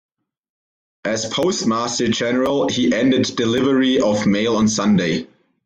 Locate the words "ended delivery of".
2.91-4.25